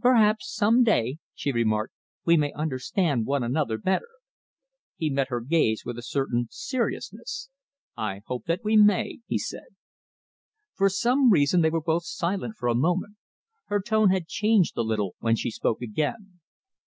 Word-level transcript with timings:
"Perhaps 0.00 0.54
some 0.54 0.84
day," 0.84 1.18
she 1.34 1.50
remarked, 1.50 1.92
"we 2.24 2.36
may 2.36 2.52
understand 2.52 3.26
one 3.26 3.42
another 3.42 3.76
better." 3.78 4.06
He 4.96 5.10
met 5.10 5.26
her 5.26 5.40
gaze 5.40 5.82
with 5.84 5.98
a 5.98 6.04
certain 6.04 6.46
seriousness. 6.52 7.50
"I 7.96 8.20
hope 8.26 8.44
that 8.44 8.62
we 8.62 8.76
may," 8.76 9.18
he 9.26 9.38
said. 9.38 9.74
For 10.76 10.88
some 10.88 11.32
reason 11.32 11.62
they 11.62 11.70
were 11.70 11.82
both 11.82 12.04
silent 12.04 12.54
for 12.58 12.68
a 12.68 12.76
moment. 12.76 13.16
Her 13.66 13.80
tone 13.82 14.10
had 14.10 14.28
changed 14.28 14.76
a 14.76 14.82
little 14.82 15.16
when 15.18 15.34
she 15.34 15.50
spoke 15.50 15.82
again. 15.82 16.38